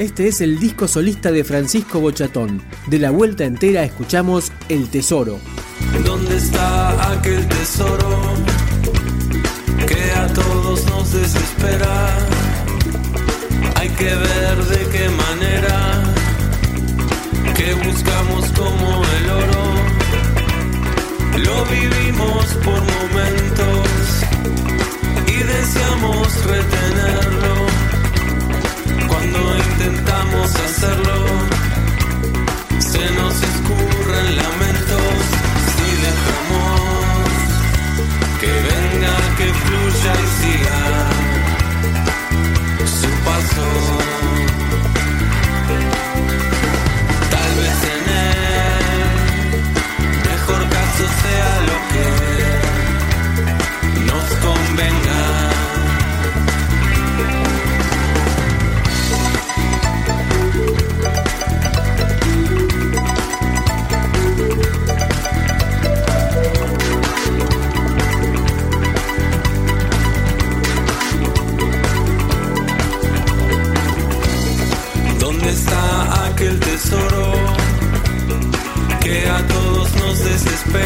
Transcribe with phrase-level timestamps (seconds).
[0.00, 2.62] Este es el disco solista de Francisco Bochatón.
[2.86, 5.38] De la vuelta entera escuchamos El Tesoro.
[6.06, 8.08] ¿Dónde está aquel tesoro
[9.86, 12.16] que a todos nos desespera?
[13.74, 16.14] Hay que ver de qué manera
[17.54, 19.64] que buscamos como el oro.
[21.44, 23.88] Lo vivimos por momentos
[25.26, 27.59] y deseamos retenerlo
[30.82, 31.29] hacerlo,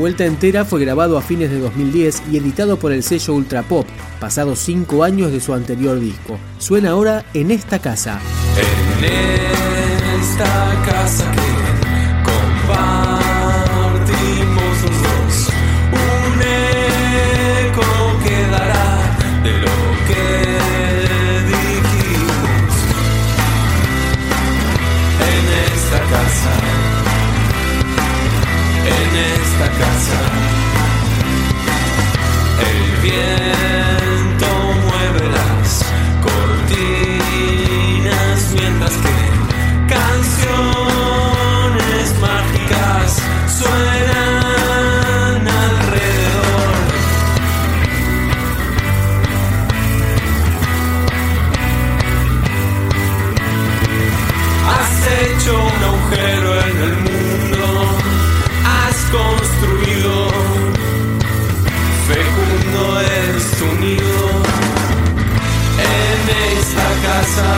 [0.00, 3.86] vuelta entera fue grabado a fines de 2010 y editado por el sello Ultra Pop,
[4.18, 6.38] pasados cinco años de su anterior disco.
[6.58, 8.18] Suena ahora en esta casa.
[62.90, 63.00] todo
[63.36, 64.42] está unido
[65.78, 67.50] en esta casa,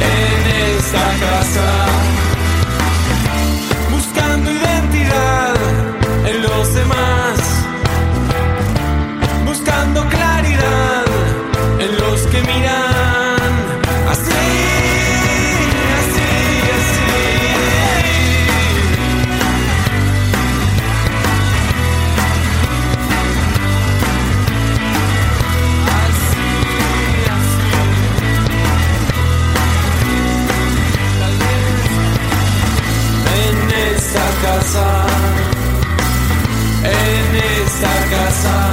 [0.00, 2.29] en esta casa.
[38.10, 38.69] Esta casa,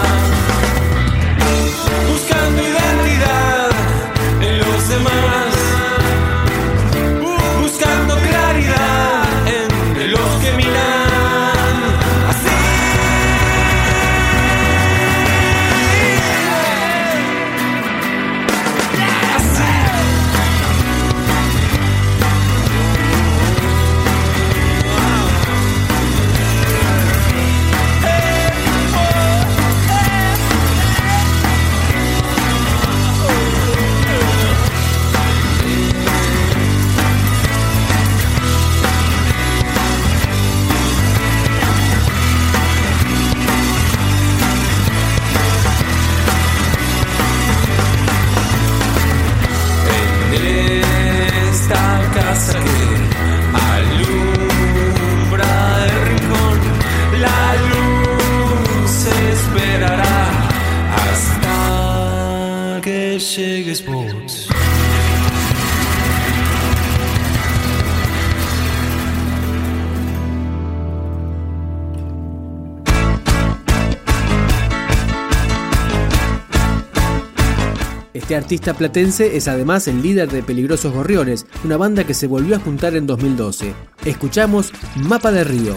[78.27, 82.57] Este artista platense es además el líder de Peligrosos Gorriones, una banda que se volvió
[82.57, 83.73] a juntar en 2012.
[84.03, 85.73] Escuchamos Mapa de Río.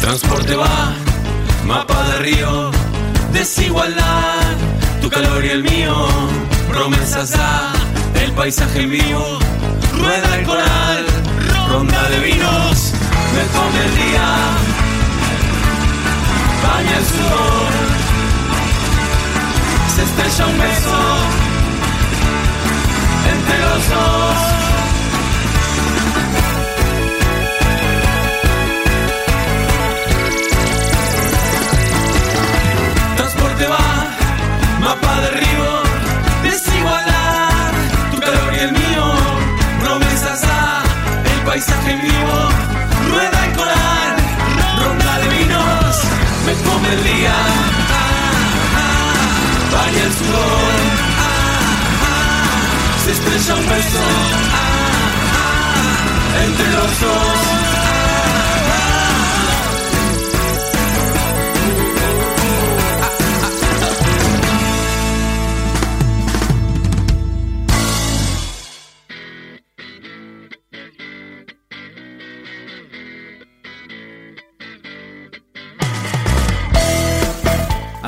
[0.00, 0.96] Transporte va,
[1.64, 2.72] mapa de río,
[3.32, 4.56] desigualdad,
[5.00, 5.94] tu calor y el mío,
[6.68, 7.72] promesas da,
[8.20, 9.38] el paisaje vivo,
[9.96, 11.06] rueda el coral,
[11.68, 12.92] ronda de vinos,
[13.32, 14.36] me come el día,
[16.64, 17.72] baña el sudor,
[19.94, 21.41] se estrella un beso
[23.52, 24.36] entre los dos.
[33.16, 33.78] Transporte va,
[34.80, 35.82] mapa de río,
[36.42, 37.72] desigualdad,
[38.12, 39.04] tu calor y el mío,
[39.80, 40.82] promesas a
[41.34, 42.38] el paisaje vivo,
[43.10, 44.16] rueda el coral,
[44.82, 45.96] ronda de vinos,
[46.46, 48.04] me come el día, ah,
[48.76, 49.14] ah,
[49.72, 50.51] baña el sudor, ah, ah,
[53.34, 53.98] estrella un beso
[56.44, 57.61] entre los dos.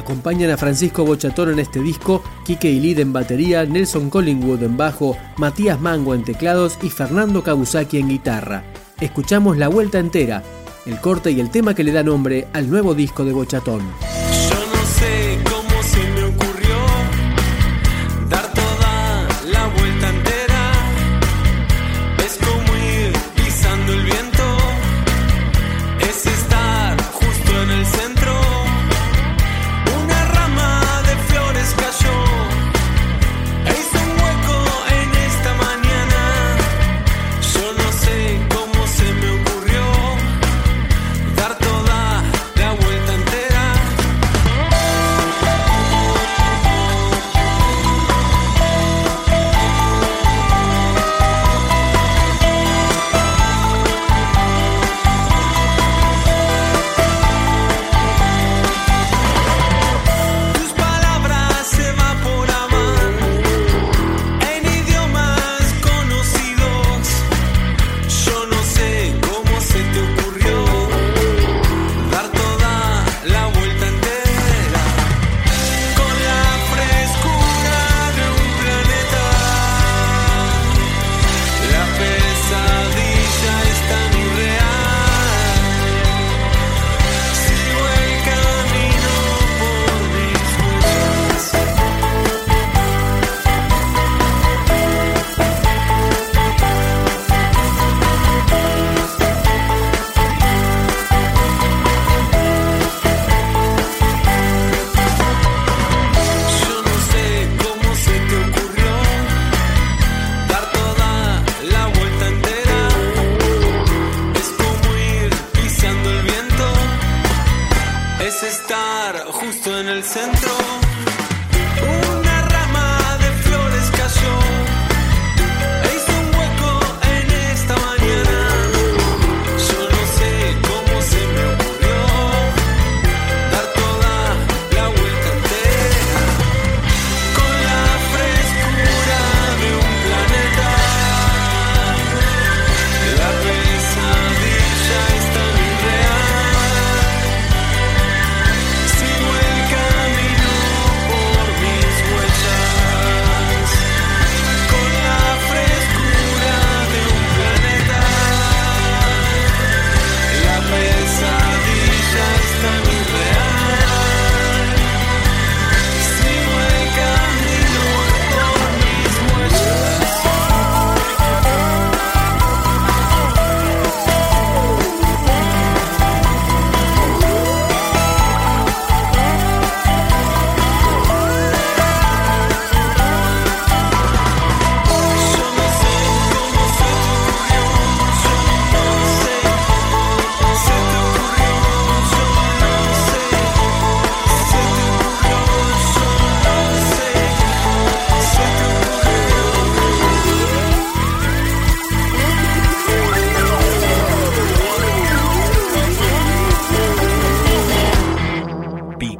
[0.04, 5.16] Acompañan a Francisco Bochatón en este disco, Quique Ilid en batería, Nelson Collingwood en bajo,
[5.38, 8.64] Matías Mango en teclados y Fernando Kabusaki en guitarra.
[9.00, 10.42] Escuchamos la vuelta entera,
[10.84, 13.80] el corte y el tema que le da nombre al nuevo disco de Bochatón.